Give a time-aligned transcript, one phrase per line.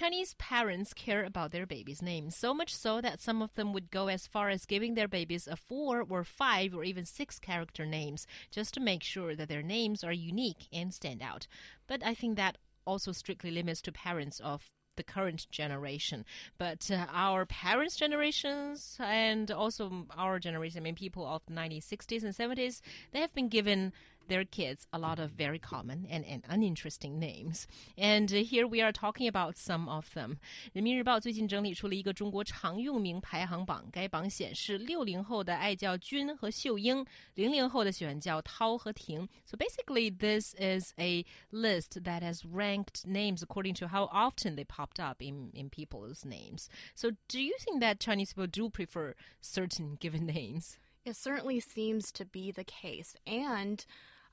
[0.00, 3.90] Chinese parents care about their babies' names, so much so that some of them would
[3.90, 7.84] go as far as giving their babies a four or five or even six character
[7.84, 11.46] names just to make sure that their names are unique and stand out.
[11.86, 12.56] But I think that
[12.86, 16.24] also strictly limits to parents of the current generation.
[16.56, 22.24] But uh, our parents' generations and also our generation, I mean, people of the 1960s
[22.24, 22.80] and 70s,
[23.12, 23.92] they have been given
[24.29, 27.67] their kids a lot of very common and, and uninteresting names.
[27.95, 30.39] And uh, here we are talking about some of them.
[30.73, 39.29] 人民日报最近整理出了一个中国常用名排行榜，该榜显示六零后的爱叫君和秀英，零零后的喜欢叫涛和婷。
[39.45, 44.99] So basically, this is a list that has ranked names according to how often they popped
[44.99, 46.67] up in, in people's names.
[46.95, 50.79] So do you think that Chinese people do prefer certain given names?
[51.05, 53.15] It certainly seems to be the case.
[53.27, 53.85] And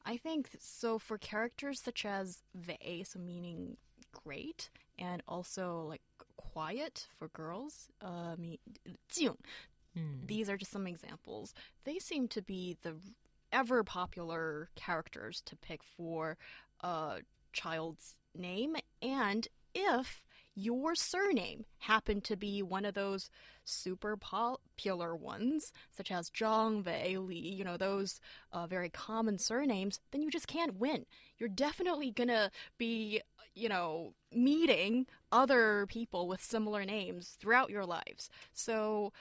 [0.07, 3.75] I think so for characters such as Wei, so meaning
[4.23, 6.01] great, and also like
[6.37, 8.57] quiet for girls, uh, mean
[9.09, 9.37] Jing.
[10.25, 11.53] These are just some examples.
[11.83, 12.93] They seem to be the
[13.51, 16.37] ever popular characters to pick for
[16.81, 17.19] a
[17.51, 18.77] child's name.
[19.01, 20.23] And if
[20.57, 23.29] your surname happened to be one of those
[23.63, 28.19] super popular ones, such as Zhang, Wei, Li, you know, those
[28.51, 31.05] uh, very common surnames, then you just can't win.
[31.37, 32.49] You're definitely gonna
[32.79, 33.21] be,
[33.53, 38.27] you know, meeting other people with similar names throughout your lives.
[38.51, 39.13] So,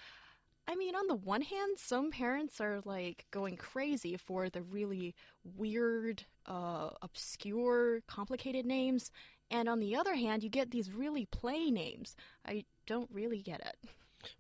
[0.67, 5.15] I mean, on the one hand, some parents are like going crazy for the really
[5.45, 9.11] weird, uh, obscure, complicated names.
[9.51, 12.17] And on the other hand, you get these really play names.
[12.45, 13.77] I don't really get it.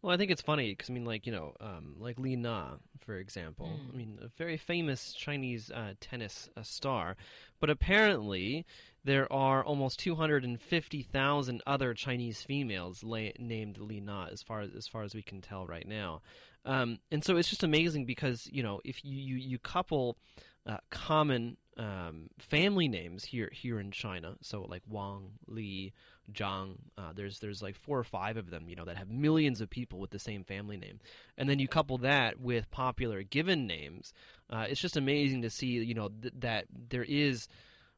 [0.03, 2.73] Well, I think it's funny because I mean, like you know, um, like Li Na,
[3.05, 3.71] for example.
[3.93, 7.17] I mean, a very famous Chinese uh, tennis uh, star,
[7.61, 8.67] but apparently
[9.05, 14.27] there are almost two hundred and fifty thousand other Chinese females la- named Li Na,
[14.27, 16.21] as far as as far as we can tell right now.
[16.65, 20.19] Um, and so it's just amazing because you know if you you, you couple
[20.67, 24.35] uh, common um, family names here here in China.
[24.41, 25.93] So like Wang, Li,
[26.33, 26.77] Zhang.
[26.97, 29.69] Uh, there's there's like four or five of them, you know, that have millions of
[29.71, 31.01] people with the same family name.
[31.37, 34.13] And then you couple that with popular given names.
[34.49, 37.49] Uh, it's just amazing to see, you know, th- that there is.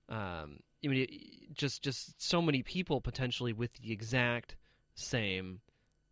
[0.08, 4.54] Um, I mean, it- just just so many people potentially with the exact
[4.94, 5.60] same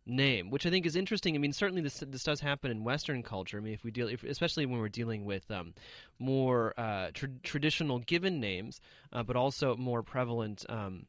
[0.07, 1.35] name, which I think is interesting.
[1.35, 3.57] I mean, certainly this this does happen in Western culture.
[3.57, 5.73] I mean, if we deal, if, especially when we're dealing with um,
[6.17, 8.79] more uh, tra- traditional given names,
[9.11, 10.65] uh, but also more prevalent.
[10.69, 11.05] Um,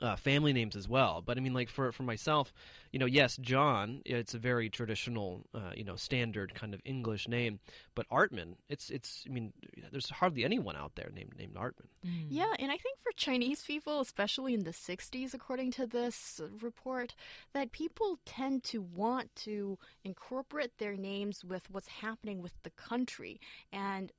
[0.00, 2.52] uh, family names as well, but I mean, like for for myself,
[2.92, 7.28] you know, yes, John, it's a very traditional, uh, you know, standard kind of English
[7.28, 7.60] name.
[7.94, 9.24] But Artman, it's it's.
[9.26, 9.52] I mean,
[9.90, 11.88] there's hardly anyone out there named named Artman.
[12.28, 17.14] Yeah, and I think for Chinese people, especially in the 60s, according to this report,
[17.52, 23.40] that people tend to want to incorporate their names with what's happening with the country.
[23.72, 24.12] And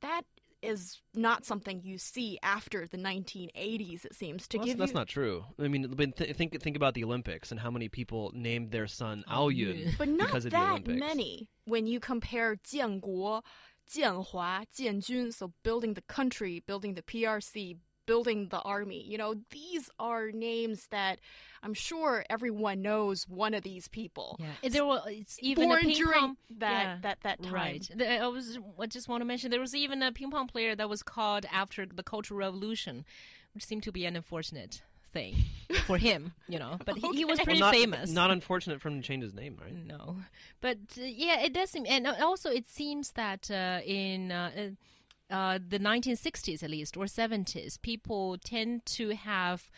[0.00, 0.22] that
[0.66, 4.94] is not something you see after the 1980s, it seems, to Well, give that's, that's
[4.94, 5.44] not true.
[5.58, 9.24] I mean, th- think think about the Olympics and how many people named their son
[9.28, 11.00] oh, Ao Yun But not because of the that Olympics.
[11.00, 13.42] many when you compare 建国,
[13.90, 19.02] Jianhua, Jianjun, so building the country, building the PRC, building the army.
[19.02, 21.18] You know, these are names that
[21.62, 24.38] I'm sure everyone knows one of these people.
[24.38, 27.52] Yeah, there was it's even Born a ping during pong that- yeah, that- that time.
[27.52, 27.88] Right.
[28.00, 30.88] I was I just want to mention there was even a ping pong player that
[30.88, 33.04] was called after the Cultural Revolution,
[33.54, 35.34] which seemed to be an unfortunate thing
[35.86, 36.76] for him, you know.
[36.84, 37.44] But he, he was Okay.
[37.44, 38.10] pretty not, famous.
[38.10, 39.74] Not unfortunate for him to change his name, right?
[39.74, 40.16] no,
[40.60, 44.30] but uh, yeah, it does seem, and also it seems that uh, in.
[44.30, 44.70] Uh,
[45.30, 49.70] uh, the 1960s, at least, or 70s, people tend to have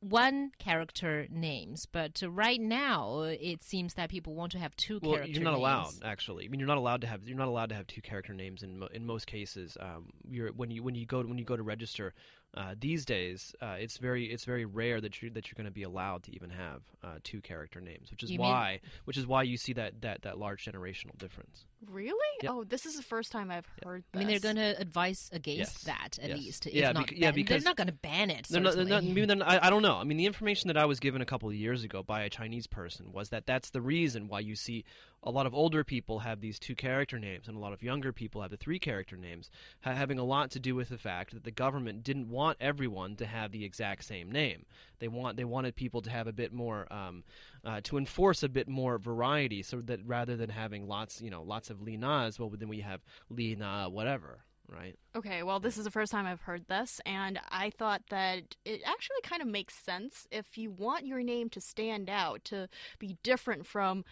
[0.00, 5.14] one character names, but right now it seems that people want to have two Well,
[5.14, 5.60] character you're not names.
[5.60, 5.92] allowed.
[6.04, 7.26] Actually, I mean, you're not allowed to have.
[7.26, 9.76] You're not allowed to have two character names in mo- in most cases.
[9.80, 12.14] Um, you're when you when you go when you go to register
[12.56, 15.72] uh, these days, uh, it's very it's very rare that you that you're going to
[15.72, 19.26] be allowed to even have uh, two character names, which is You why which is
[19.26, 21.64] why you see that that that large generational difference.
[21.86, 22.14] Really?
[22.42, 22.52] Yep.
[22.52, 25.58] Oh, this is the first time I've heard I mean, they're going to advise against
[25.58, 25.82] Yes.
[25.84, 26.38] that at Yes.
[26.38, 26.66] least.
[26.66, 28.46] if Yeah, not bec- yeah, because- they're not going to ban it.
[28.48, 29.96] They're not, they're not, maybe they're not- I, I don't know.
[29.96, 32.30] I mean, the information that I was given a couple of years ago by a
[32.30, 34.84] Chinese person was that that's the reason why you see
[35.24, 38.12] a lot of older people have these two character names and a lot of younger
[38.12, 39.50] people have the three character names,
[39.80, 43.16] ha- having a lot to do with the fact that the government didn't want everyone
[43.16, 44.64] to have the exact same name.
[45.00, 47.24] They want they wanted people to have a bit more um,
[47.64, 51.42] uh, to enforce a bit more variety, so that rather than having lots you know
[51.42, 53.00] lots of Li Nas, well then we have
[53.30, 54.44] Li whatever.
[54.70, 54.98] Right.
[55.16, 58.82] Okay, well, this is the first time I've heard this, and I thought that it
[58.84, 62.68] actually kind of makes sense if you want your name to stand out, to
[62.98, 64.04] be different from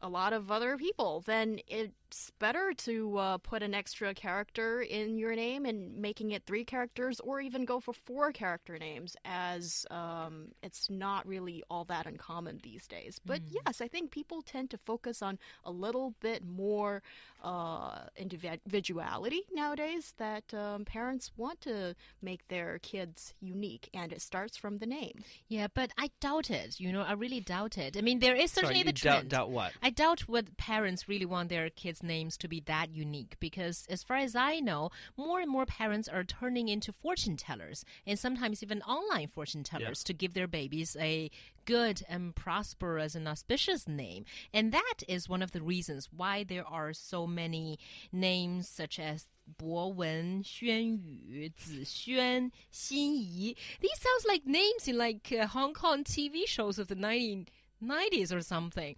[0.00, 1.60] a lot of other people, then
[2.08, 6.64] it's better to uh, put an extra character in your name and making it three
[6.64, 12.06] characters, or even go for four character names, as um, it's not really all that
[12.06, 13.20] uncommon these days.
[13.24, 13.56] But Mm.
[13.66, 17.02] yes, I think people tend to focus on a little bit more
[17.42, 20.14] uh, individuality nowadays.
[20.18, 25.22] That um, parents want to make their kids unique, and it starts from the name.
[25.48, 26.80] Yeah, but I doubt it.
[26.80, 27.96] You know, I really doubt it.
[27.96, 29.28] I mean, there is certainly Sorry, the you doubt, trend.
[29.30, 29.72] doubt what?
[29.82, 34.03] I doubt what parents really want their kids' names to be that unique because, as
[34.03, 38.63] far as I know, more and more parents are turning into fortune tellers and sometimes
[38.63, 41.29] even online fortune tellers to give their babies a
[41.65, 44.25] good and prosperous and auspicious name.
[44.53, 47.79] And that is one of the reasons why there are so many
[48.11, 49.27] names such as
[49.57, 53.55] 博文、轩宇、子轩、心仪.
[53.79, 58.41] These sounds like names in like uh, Hong Kong TV shows of the 1990s or
[58.41, 58.95] something.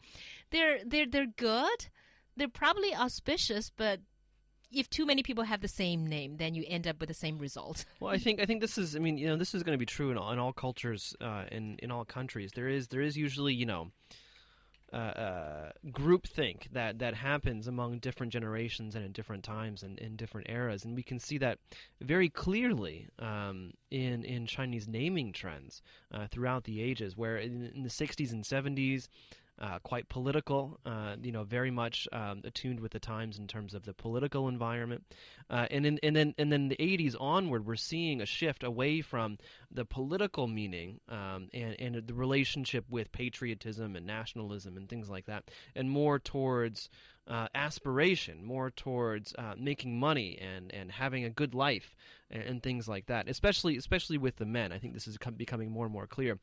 [0.51, 1.88] They're they're they're good.
[2.38, 4.00] they're probably auspicious, but
[4.70, 7.38] if too many people have the same name, then you end up with the same
[7.38, 7.85] result.
[8.00, 8.94] Well, I think I think this is.
[8.94, 11.14] I mean, you know, this is going to be true in all, in all cultures,
[11.20, 12.52] uh, in in all countries.
[12.55, 13.90] There is there is usually, you know,
[14.93, 20.17] uh, uh, groupthink that that happens among different generations and in different times and in
[20.17, 21.58] different eras, and we can see that
[22.00, 25.82] very clearly um, in in Chinese naming trends
[26.12, 29.08] uh, throughout the ages, where in, in the 60s and 70s.
[29.60, 33.75] Uh, quite political, uh, you know, very much um, attuned with the times in terms
[33.75, 35.05] of the political environment,
[35.50, 39.00] uh, and then and then and then the 80s onward, we're seeing a shift away
[39.00, 39.37] from
[39.70, 45.26] the political meaning um, and and the relationship with patriotism and nationalism and things like
[45.26, 46.88] that, and more towards
[47.28, 51.94] uh, aspiration, more towards uh, making money and, and having a good life
[52.31, 53.28] and, and things like that.
[53.28, 56.38] Especially especially with the men, I think this is becoming more and more clear.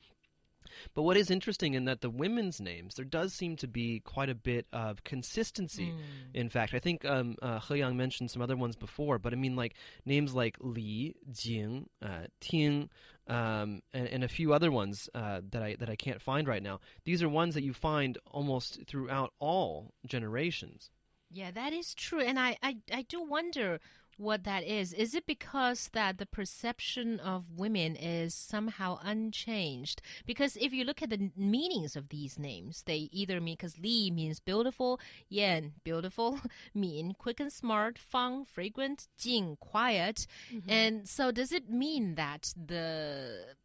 [0.94, 4.30] But what is interesting in that the women's names, there does seem to be quite
[4.30, 5.94] a bit of consistency.
[6.34, 9.36] In fact, I think um, uh, He Yang mentioned some other ones before, but I
[9.36, 9.76] mean, like
[10.06, 12.90] names like Li, Jing, uh, Ting,
[13.28, 16.62] um, and, and a few other ones uh, that I that I can't find right
[16.62, 16.80] now.
[17.04, 20.90] These are ones that you find almost throughout all generations.
[21.32, 22.22] Yeah, that is true.
[22.22, 23.80] And I, I, I do wonder
[24.18, 24.94] what that is.
[24.94, 30.02] Is it because that the perception of women is somehow unchanged?
[30.26, 34.12] Because if you look at the meanings of these names, they either mean because Li
[34.12, 36.40] means beautiful, Yan beautiful,
[36.74, 40.70] Min quick and smart, Fang fragrant, Jing quiet, mm-hmm.
[40.70, 43.56] and so does it mean that the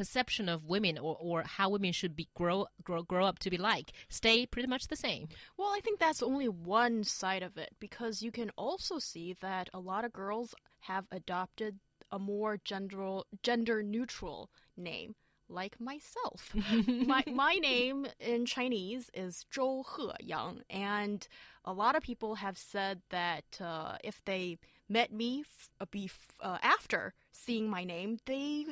[0.00, 3.58] perception of women or, or how women should be grow, grow grow up to be
[3.58, 5.28] like stay pretty much the same?
[5.58, 9.68] Well, I think that's only one side of it because you can also see that
[9.74, 11.80] a lot of girls have adopted
[12.10, 15.16] a more gender gender neutral name,
[15.50, 16.54] like myself.
[16.86, 21.28] my my name in Chinese is Zhou He Yang, and
[21.62, 24.58] a lot of people have said that uh, if they
[24.88, 28.64] met me f- uh, bef- uh, after seeing my name, they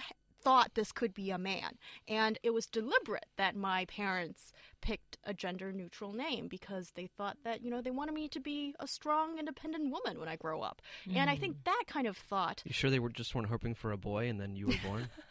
[0.43, 1.79] thought this could be a man.
[2.07, 7.37] And it was deliberate that my parents picked a gender neutral name because they thought
[7.45, 10.63] that, you know, they wanted me to be a strong, independent woman when I grow
[10.63, 10.81] up.
[11.15, 11.65] And I think mm.
[11.65, 14.41] that kind of thought, You sure they were just weren't hoping for a boy and
[14.41, 15.09] then you were born?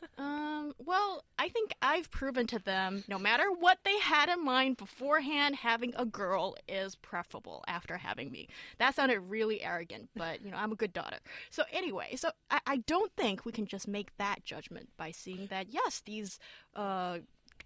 [0.67, 4.77] um, well, I think I've proven to them no matter what they had in mind
[4.77, 8.47] beforehand, having a girl is preferable after having me.
[8.79, 11.17] That sounded really arrogant, but, you know, I'm a good daughter.
[11.50, 15.47] So, anyway, so I, I don't think we can just make that judgment by seeing
[15.47, 16.39] that, yes, these
[16.75, 17.19] uh,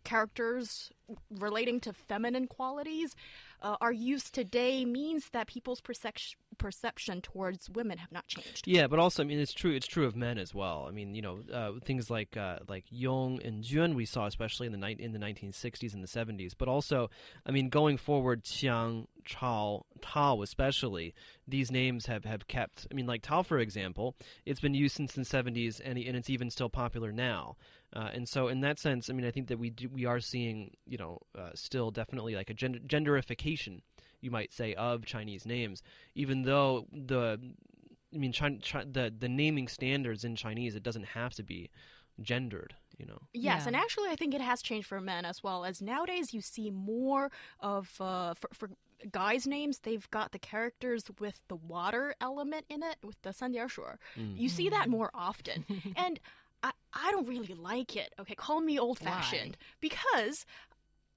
[0.03, 0.91] characters
[1.39, 3.15] relating to feminine qualities
[3.61, 8.67] uh, are used today means that people's perception perception towards women have not changed.
[8.67, 9.71] Yeah, but also, I mean, it's true.
[9.71, 10.85] It's true of men as well.
[10.87, 14.67] I mean, you know, uh, things like uh, like Yong and Jun we saw especially
[14.67, 16.53] in the ni- in the 1960s and the 70s.
[16.57, 17.09] But also,
[17.45, 21.13] I mean, going forward, Qiang, Chao, Tao, especially
[21.47, 22.87] these names have, have kept.
[22.91, 24.15] I mean, like Tao, for example,
[24.45, 27.55] it's been used since the 70s, and and it's even still popular now.
[27.93, 30.21] Uh, and so, in that sense, I mean, I think that we do, we are
[30.21, 33.81] seeing, you know, uh, still definitely like a gender, genderification,
[34.21, 35.81] you might say, of Chinese names,
[36.15, 37.39] even though the
[38.13, 41.69] I mean, China, China, the the naming standards in Chinese, it doesn't have to be
[42.21, 42.75] gendered.
[42.97, 43.19] You know.
[43.33, 43.67] Yes, yeah.
[43.67, 45.65] and actually, I think it has changed for men as well.
[45.65, 48.69] As nowadays, you see more of uh, for, for
[49.11, 53.53] guys' names, they've got the characters with the water element in it, with the san
[53.53, 53.95] shuo.
[54.19, 54.37] Mm.
[54.37, 54.91] You see that mm.
[54.91, 56.19] more often, and.
[56.63, 58.13] I, I don't really like it.
[58.19, 60.45] Okay, call me old fashioned because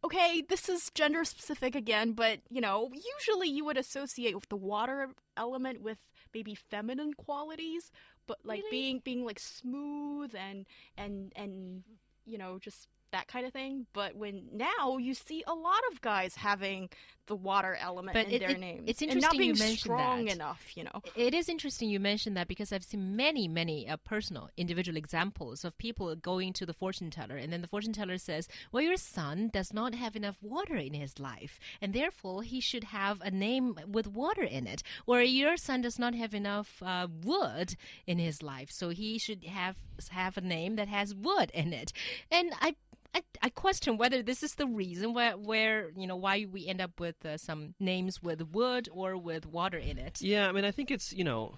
[0.04, 4.56] okay, this is gender specific again, but you know, usually you would associate with the
[4.56, 5.98] water element with
[6.34, 7.90] maybe feminine qualities,
[8.26, 8.70] but like Really?
[8.70, 11.82] being being like smooth and and and
[12.26, 13.86] you know, just that kind of thing.
[13.92, 16.90] But when now you see a lot of guys having
[17.26, 18.82] the water element But in it- their it- names.
[18.86, 20.34] it's interesting and not interesting you being mentioned strong that.
[20.34, 21.02] enough, you know.
[21.16, 25.64] It is interesting you mentioned that because I've seen many, many uh, personal, individual examples
[25.64, 28.96] of people going to the fortune teller, and then the fortune teller says, "Well, your
[28.96, 33.30] son does not have enough water in his life, and therefore he should have a
[33.30, 34.82] name with water in it.
[35.06, 37.76] Or your son does not have enough uh, wood
[38.06, 39.76] in his life, so he should have
[40.10, 41.92] have a name that has wood in it."
[42.30, 42.74] And I
[43.14, 46.80] I, I question whether this is the reason where, where you know why we end
[46.80, 50.20] up with uh, some names with wood or with water in it.
[50.20, 51.54] Yeah, I mean, I think it's you know,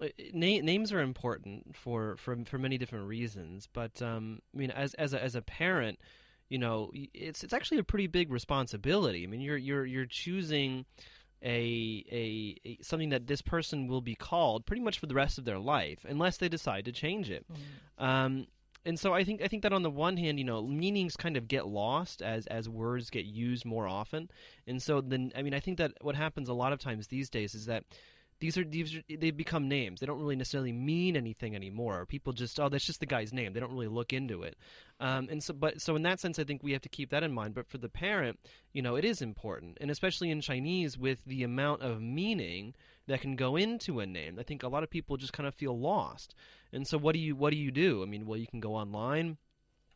[0.00, 3.66] uh, na- names are important for for for many different reasons.
[3.72, 5.98] But um, I mean, as as a, as a parent,
[6.50, 9.24] you know, it's it's actually a pretty big responsibility.
[9.24, 10.84] I mean, you're you're you're choosing.
[11.42, 15.38] A, a a something that this person will be called pretty much for the rest
[15.38, 17.46] of their life unless they decide to change it.
[17.96, 18.46] Um,
[18.84, 21.36] and so I think I think that on the one hand, you know, meanings kind
[21.36, 24.30] of get lost as as words get used more often,
[24.66, 27.28] and so then I mean I think that what happens a lot of times these
[27.30, 27.84] days is that
[28.40, 30.00] these are these are, they become names.
[30.00, 32.06] They don't really necessarily mean anything anymore.
[32.06, 33.52] People just oh that's just the guy's name.
[33.52, 34.56] They don't really look into it.
[34.98, 37.22] Um, and so but so in that sense I think we have to keep that
[37.22, 37.54] in mind.
[37.54, 38.38] But for the parent,
[38.72, 42.74] you know, it is important, and especially in Chinese with the amount of meaning
[43.06, 44.38] that can go into a name.
[44.38, 46.34] I think a lot of people just kind of feel lost.
[46.72, 48.02] And so what do you what do you do?
[48.02, 49.36] I mean, well you can go online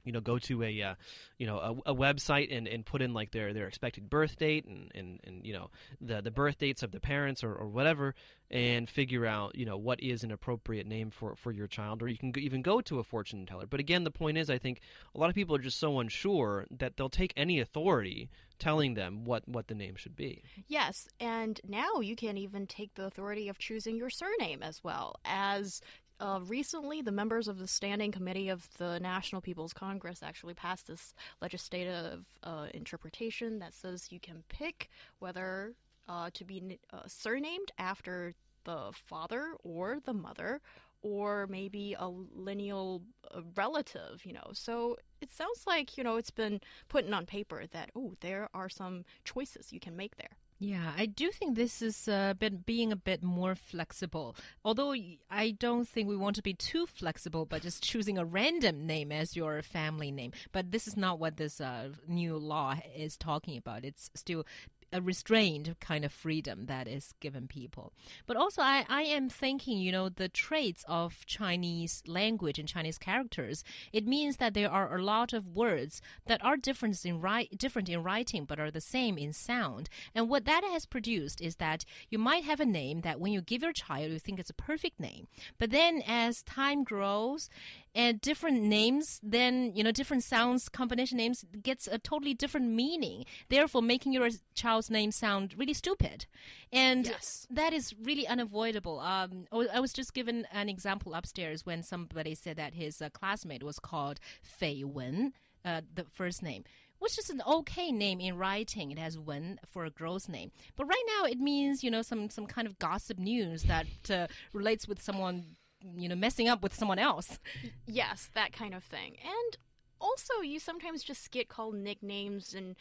[0.04, 0.94] you know go to a uh,
[1.38, 4.66] you know a, a website and, and put in like their their expected birth date
[4.66, 5.70] and, and, and you know
[6.00, 8.14] the the birth dates of the parents or, or whatever
[8.50, 12.02] and figure out you know what is an appropriate name for for your child.
[12.02, 13.66] Or you can even go to a fortune teller.
[13.66, 14.80] But again the point is i think
[15.14, 19.25] a lot of people are just so unsure that they'll take any authority telling them
[19.25, 20.42] what what the name should be.
[20.68, 25.16] Yes, and now you can even take the authority of choosing your surname as well.
[25.25, 25.80] As
[26.21, 30.87] uh, recently, the members of the Standing Committee of the National People's Congress actually passed
[30.87, 35.73] this legislative uh, interpretation that says you can pick whether
[36.09, 40.61] uh, to be uh, surnamed after the father or the mother.
[41.06, 44.52] Or maybe a lineal uh, relative, you know.
[44.54, 48.71] So it sounds like, you know, it's been put on paper that, oh, there are
[48.71, 50.38] some choices you can make there.
[50.58, 52.08] Yeah, I do think this is
[52.38, 54.37] bit being a bit more flexible.
[54.64, 54.94] Although
[55.30, 59.12] I don't think we want to be too flexible, but just choosing a random name
[59.12, 60.32] as your family name.
[60.52, 63.84] But this is not what this uh, new law is talking about.
[63.84, 64.46] It's still
[64.95, 67.93] a restrained kind of freedom that is given people.
[68.27, 72.97] But also, I, I am thinking, you know, the traits of Chinese language and Chinese
[72.97, 77.21] characters, it means that there are a lot of words that are different in,
[77.57, 79.91] different in writing but are the same in sound.
[80.15, 83.43] And what that has produced is that you might have a name that when you
[83.43, 85.27] give your child, you think it's a perfect name.
[85.59, 87.51] But then as time grows,
[87.95, 93.25] and different names then you know different sounds combination names gets a totally different meaning
[93.49, 96.27] therefore making your child's name sound really stupid
[96.73, 97.47] and Yes.
[97.51, 102.57] that is really unavoidable um, I was just given an example upstairs when somebody said
[102.57, 105.33] that his uh, classmate was called fei wen
[105.65, 106.65] uh, the first name
[107.01, 108.91] which is an okay name in writing.
[108.91, 112.31] It has Wen for a girl's name, but right now it means you know some
[112.31, 115.57] some kind of gossip news that uh, relates with someone
[115.97, 117.38] you know messing up with someone else.
[117.87, 119.17] Yes, that kind of thing.
[119.23, 119.59] And
[120.00, 122.76] also, you sometimes just get called nicknames and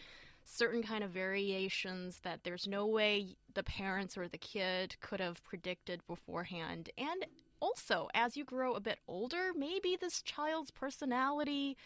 [0.45, 5.43] certain kind of variations that there's no way the parents or the kid could have
[5.43, 6.89] predicted beforehand.
[6.97, 7.25] And
[7.59, 11.77] also, as you grow a bit older, maybe this child's personality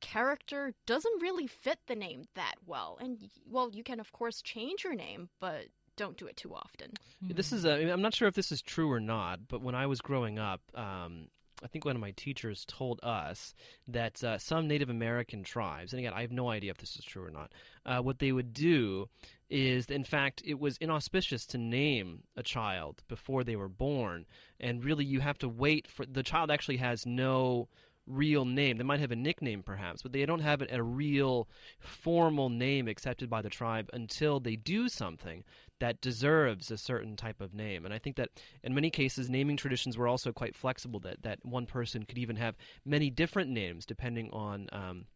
[0.00, 2.98] character doesn't really fit the name that well.
[3.00, 6.92] And well, you can of course change your name, but don't do it too often.
[7.20, 9.86] This is a, I'm not sure if this is true or not, but when I
[9.86, 11.28] was growing up, um,
[11.62, 13.54] I think one of my teachers told us
[13.86, 17.04] that uh, some Native American tribes, and again, I have no idea if this is
[17.04, 17.52] true or not,
[17.86, 19.08] uh, what they would do
[19.48, 24.26] is, in fact, it was inauspicious to name a child before they were born,
[24.58, 27.68] and really you have to wait for the child actually has no
[28.06, 28.78] real name.
[28.78, 33.30] They might have a nickname perhaps, but they don't have a real formal name accepted
[33.30, 35.44] by the tribe until they do something
[35.82, 37.84] that deserves a certain type of name.
[37.84, 38.28] And I think that
[38.62, 41.00] in many cases, naming traditions were also quite flexible.
[41.00, 44.68] That that one person could even have many different names depending on.
[44.70, 45.06] Um,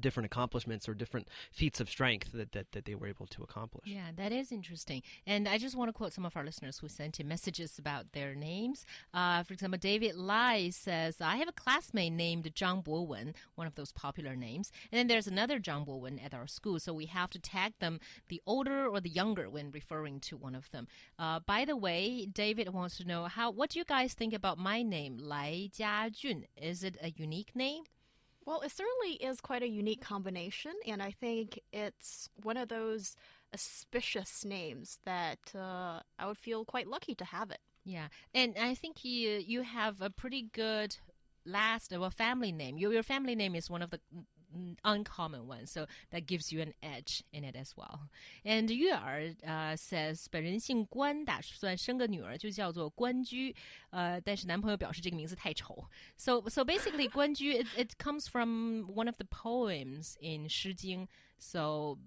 [0.00, 3.84] different accomplishments or different feats of strength that, that, that they were able to accomplish.
[3.86, 5.02] Yeah, that is interesting.
[5.26, 8.12] And I just want to quote some of our listeners who sent in messages about
[8.12, 8.84] their names.
[9.12, 13.74] Uh, for example, David Lai says, I have a classmate named Zhang Bowen, one of
[13.74, 14.70] those popular names.
[14.90, 18.00] And then there's another Zhang Bowen at our school, so we have to tag them
[18.28, 20.88] the older or the younger when referring to one of them.
[21.18, 24.58] Uh, by the way, David wants to know how what do you guys think about
[24.58, 26.44] my name, Lai Jiajun?
[26.56, 27.84] Is it a unique name?
[28.44, 33.14] Well, it certainly is quite a unique combination, and I think it's one of those
[33.54, 37.60] auspicious names that uh, I would feel quite lucky to have it.
[37.84, 40.96] Yeah, and I think you you have a pretty good
[41.44, 42.78] last of a family name.
[42.78, 44.00] Your your family name is one of the
[44.83, 48.09] uncommon ones, so that gives you an edge in it as well.
[48.43, 53.53] And 月儿 uh, says 本人姓关，打算生个女儿就叫做关雎，
[53.91, 55.87] 呃，但是男朋友表示这个名字太丑。
[56.15, 61.07] So so basically 关雎 it, it comes from one of the poems in 诗经.
[61.37, 61.99] So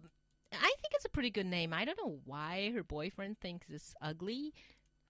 [0.51, 1.73] I think it's a pretty good name.
[1.73, 4.53] I don't know why her boyfriend thinks it's ugly.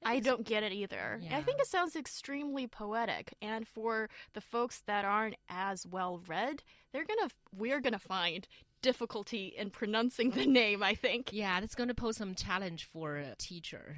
[0.05, 1.19] I don't get it either.
[1.21, 1.37] Yeah.
[1.37, 6.63] I think it sounds extremely poetic, and for the folks that aren't as well read,
[6.93, 8.47] they're gonna we're gonna find
[8.81, 10.83] difficulty in pronouncing the name.
[10.83, 11.29] I think.
[11.33, 13.97] Yeah, that's going to pose some challenge for a teacher.